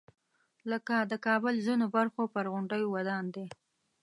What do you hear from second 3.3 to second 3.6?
دی.